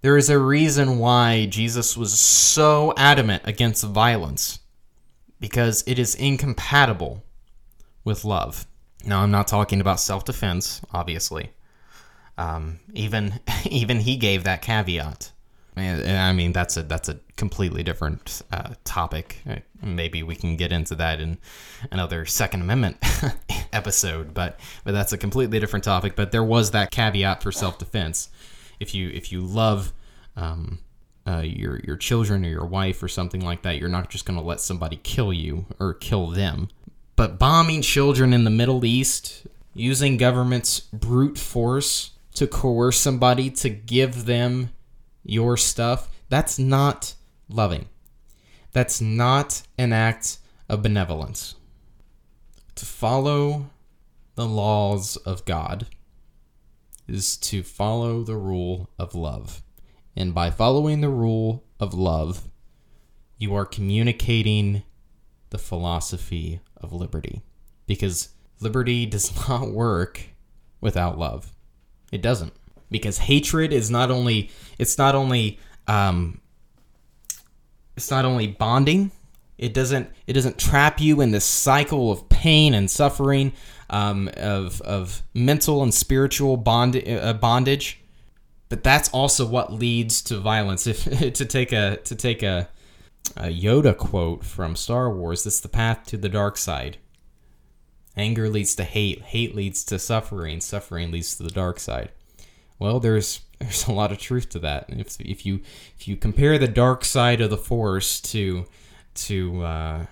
[0.02, 4.60] There is a reason why Jesus was so adamant against violence
[5.38, 7.22] because it is incompatible
[8.04, 8.66] with love.
[9.04, 11.50] Now, I'm not talking about self defense, obviously.
[12.38, 15.32] Um, even even he gave that caveat.
[15.76, 19.38] I mean, that's a that's a completely different uh, topic.
[19.48, 21.38] Uh, maybe we can get into that in
[21.90, 22.98] another Second Amendment
[23.72, 26.16] episode, but but that's a completely different topic.
[26.16, 28.30] But there was that caveat for self defense.
[28.78, 29.92] If you if you love
[30.36, 30.80] um,
[31.26, 34.38] uh, your your children or your wife or something like that, you're not just going
[34.38, 36.68] to let somebody kill you or kill them.
[37.16, 43.68] But bombing children in the Middle East, using government's brute force to coerce somebody to
[43.68, 44.70] give them
[45.24, 47.14] your stuff, that's not
[47.48, 47.86] loving.
[48.72, 51.56] That's not an act of benevolence.
[52.76, 53.70] To follow
[54.36, 55.86] the laws of God
[57.08, 59.62] is to follow the rule of love.
[60.16, 62.48] And by following the rule of love,
[63.38, 64.84] you are communicating
[65.50, 67.42] the philosophy of liberty.
[67.86, 70.20] Because liberty does not work
[70.80, 71.52] without love.
[72.12, 72.52] It doesn't.
[72.90, 76.40] Because hatred is not only it's not only um,
[77.96, 79.12] it's not only bonding.
[79.58, 83.52] It doesn't it doesn't trap you in this cycle of pain and suffering,
[83.90, 88.00] um, of of mental and spiritual bond uh, bondage
[88.70, 90.86] but that's also what leads to violence.
[90.86, 92.70] If to take a to take a,
[93.36, 96.96] a Yoda quote from Star Wars, this is the path to the dark side.
[98.16, 102.10] Anger leads to hate, hate leads to suffering, suffering leads to the dark side.
[102.80, 104.86] Well, there's there's a lot of truth to that.
[104.88, 105.60] If if you
[105.96, 108.66] if you compare the dark side of the force to
[109.14, 110.06] to uh,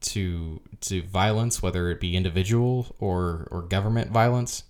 [0.00, 4.64] to to violence, whether it be individual or or government violence,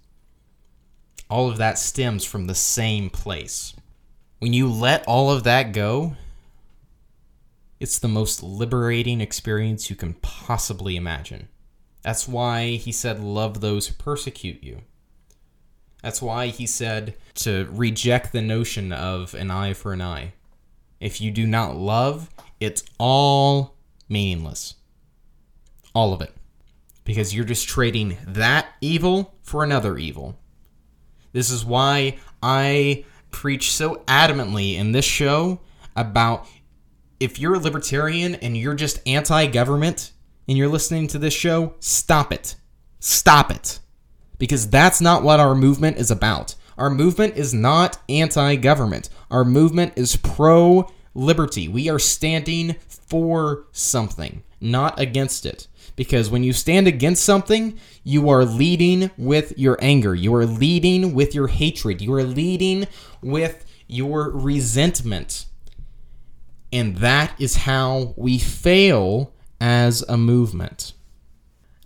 [1.30, 3.74] all of that stems from the same place.
[4.40, 6.16] When you let all of that go,
[7.80, 11.48] it's the most liberating experience you can possibly imagine.
[12.02, 14.82] That's why he said, Love those who persecute you.
[16.04, 20.34] That's why he said to reject the notion of an eye for an eye.
[21.00, 22.28] If you do not love,
[22.60, 23.76] it's all
[24.06, 24.74] meaningless.
[25.94, 26.34] All of it.
[27.04, 30.38] Because you're just trading that evil for another evil.
[31.32, 35.60] This is why I preach so adamantly in this show
[35.96, 36.46] about
[37.18, 40.12] if you're a libertarian and you're just anti government
[40.46, 42.56] and you're listening to this show, stop it.
[43.00, 43.80] Stop it.
[44.44, 46.54] Because that's not what our movement is about.
[46.76, 51.66] Our movement is not anti government, our movement is pro liberty.
[51.66, 55.66] We are standing for something, not against it.
[55.96, 60.14] Because when you stand against something, you are leading with your anger.
[60.14, 62.02] You are leading with your hatred.
[62.02, 62.86] You are leading
[63.22, 65.46] with your resentment.
[66.70, 70.92] And that is how we fail as a movement.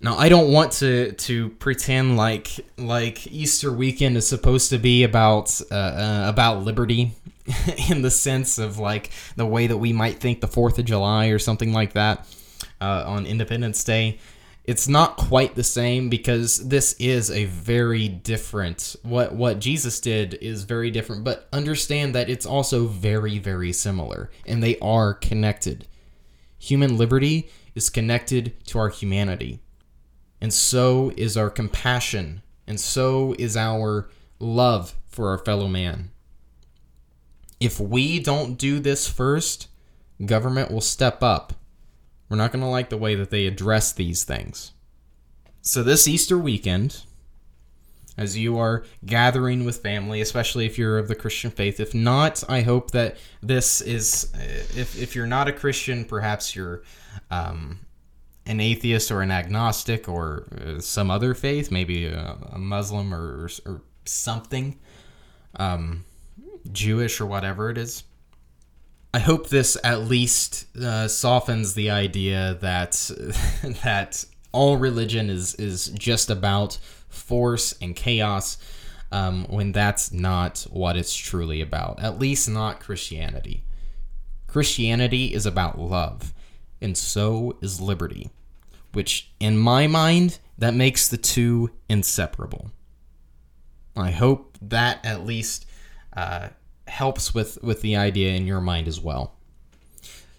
[0.00, 5.02] Now, I don't want to to pretend like like Easter weekend is supposed to be
[5.02, 7.12] about uh, uh, about liberty
[7.90, 11.28] in the sense of like the way that we might think the Fourth of July
[11.28, 12.26] or something like that
[12.80, 14.18] uh, on Independence Day.
[14.64, 18.94] It's not quite the same because this is a very different.
[19.02, 24.30] What what Jesus did is very different, but understand that it's also very very similar,
[24.46, 25.88] and they are connected.
[26.58, 29.60] Human liberty is connected to our humanity,
[30.40, 34.08] and so is our compassion, and so is our
[34.38, 36.10] love for our fellow man.
[37.60, 39.68] If we don't do this first,
[40.24, 41.54] government will step up
[42.28, 44.72] we're not going to like the way that they address these things.
[45.62, 47.04] So, this Easter weekend,
[48.16, 52.42] as you are gathering with family, especially if you're of the Christian faith, if not,
[52.48, 54.32] I hope that this is,
[54.76, 56.82] if, if you're not a Christian, perhaps you're
[57.30, 57.80] um,
[58.48, 63.48] an atheist or an agnostic or uh, some other faith, maybe a, a Muslim or,
[63.66, 64.78] or something,
[65.56, 66.04] um,
[66.72, 68.02] Jewish or whatever it is.
[69.12, 73.10] I hope this at least uh, softens the idea that
[73.84, 76.78] that all religion is is just about
[77.08, 78.58] force and chaos,
[79.12, 82.00] um, when that's not what it's truly about.
[82.00, 83.64] At least not Christianity.
[84.46, 86.34] Christianity is about love,
[86.80, 88.30] and so is liberty,
[88.92, 92.70] which, in my mind, that makes the two inseparable.
[93.96, 95.66] I hope that at least
[96.16, 96.48] uh,
[96.86, 99.34] helps with with the idea in your mind as well.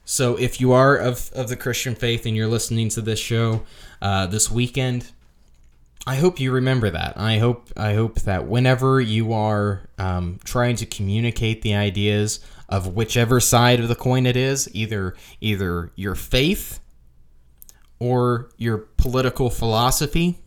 [0.05, 3.63] So if you are of of the Christian faith and you're listening to this show
[4.01, 5.11] uh, this weekend,
[6.07, 7.17] I hope you remember that.
[7.17, 12.95] I hope I hope that whenever you are um, trying to communicate the ideas of
[12.95, 16.79] whichever side of the coin it is, either either your faith
[17.99, 20.39] or your political philosophy,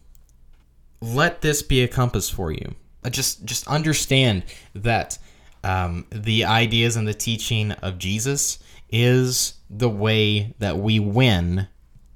[1.00, 2.74] let this be a compass for you.
[3.04, 4.44] Uh, just just understand
[4.74, 5.18] that
[5.64, 8.58] um, the ideas and the teaching of Jesus
[8.90, 11.66] is the way that we win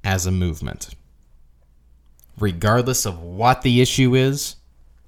[0.05, 0.95] as a movement.
[2.39, 4.57] Regardless of what the issue is,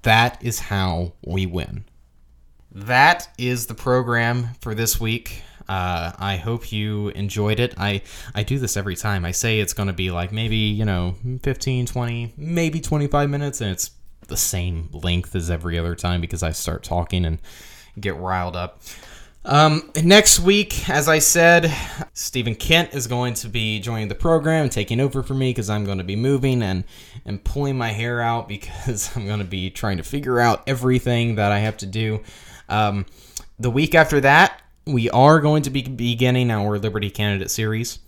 [0.01, 1.85] that is how we win.
[2.71, 5.43] That is the program for this week.
[5.69, 7.75] Uh, I hope you enjoyed it.
[7.77, 8.01] I,
[8.33, 9.23] I do this every time.
[9.23, 11.13] I say it's going to be like maybe, you know,
[11.43, 13.91] 15, 20, maybe 25 minutes, and it's
[14.27, 17.37] the same length as every other time because I start talking and
[17.99, 18.81] get riled up.
[19.45, 21.71] Um, next week, as I said,
[22.13, 25.85] Stephen Kent is going to be joining the program taking over for me because I'm
[25.85, 26.83] going to be moving and
[27.25, 31.35] and pulling my hair out because I'm going to be trying to figure out everything
[31.35, 32.21] that I have to do.
[32.67, 33.05] Um,
[33.59, 34.58] the week after that,
[34.91, 37.99] we are going to be beginning our Liberty Candidate series.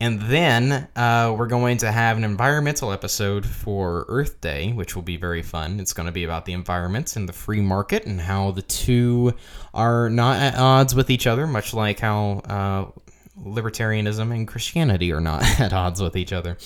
[0.00, 5.02] And then uh, we're going to have an environmental episode for Earth Day, which will
[5.02, 5.78] be very fun.
[5.78, 9.34] It's going to be about the environment and the free market and how the two
[9.72, 13.00] are not at odds with each other, much like how uh,
[13.40, 16.58] libertarianism and Christianity are not at odds with each other.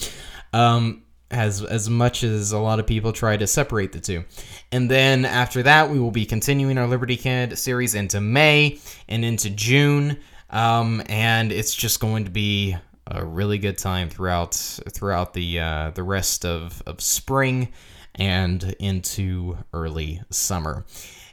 [0.54, 4.24] Um, as as much as a lot of people try to separate the two.
[4.70, 9.24] And then after that, we will be continuing our Liberty Candidate series into May and
[9.24, 10.18] into June.
[10.50, 15.90] Um, and it's just going to be a really good time throughout throughout the uh,
[15.94, 17.68] the rest of, of spring
[18.14, 20.84] and into early summer.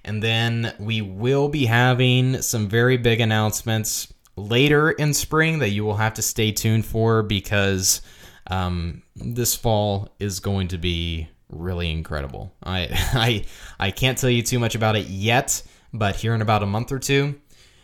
[0.03, 5.83] And then we will be having some very big announcements later in spring that you
[5.83, 8.01] will have to stay tuned for because
[8.47, 12.53] um, this fall is going to be really incredible.
[12.64, 13.45] I I
[13.80, 15.62] I can't tell you too much about it yet,
[15.93, 17.39] but here in about a month or two,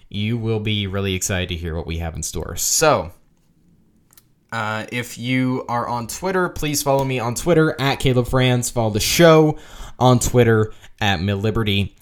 [0.09, 2.55] you will be really excited to hear what we have in store.
[2.57, 3.11] So,
[4.51, 8.69] uh, if you are on Twitter, please follow me on Twitter at Caleb Franz.
[8.69, 9.57] Follow the show
[9.97, 11.95] on Twitter at Mid Liberty.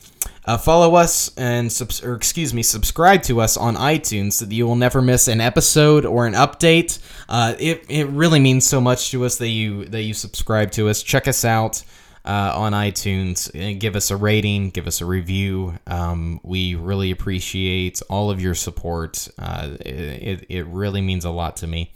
[0.49, 4.55] Uh, follow us and subs- or excuse me, subscribe to us on iTunes so that
[4.55, 6.97] you will never miss an episode or an update.
[7.29, 10.89] Uh, it it really means so much to us that you that you subscribe to
[10.89, 11.03] us.
[11.03, 11.83] Check us out.
[12.25, 15.73] Uh, on iTunes and give us a rating, give us a review.
[15.87, 19.29] Um, we really appreciate all of your support.
[19.39, 21.93] Uh, it, it really means a lot to me.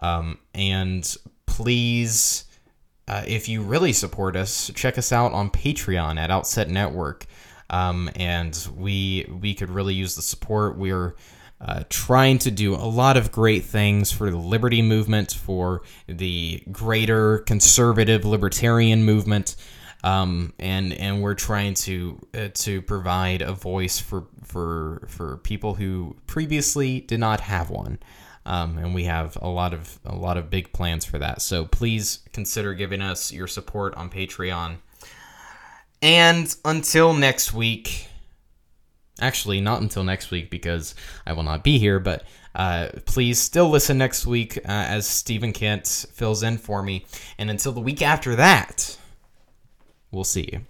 [0.00, 1.16] Um, and
[1.46, 2.44] please,
[3.06, 7.26] uh, if you really support us, check us out on Patreon at Outset Network.
[7.72, 10.76] Um, and we we could really use the support.
[10.76, 11.16] We're
[11.60, 16.62] uh, trying to do a lot of great things for the liberty movement, for the
[16.70, 19.56] greater conservative libertarian movement,
[20.04, 25.74] um, and and we're trying to uh, to provide a voice for for for people
[25.74, 27.98] who previously did not have one.
[28.44, 31.40] Um, and we have a lot of a lot of big plans for that.
[31.42, 34.78] So please consider giving us your support on Patreon.
[36.02, 38.08] And until next week,
[39.20, 40.94] actually not until next week because
[41.24, 42.24] I will not be here, but
[42.54, 47.06] uh, please still listen next week uh, as Stephen Kent fills in for me.
[47.38, 48.98] And until the week after that,
[50.10, 50.60] we'll see you.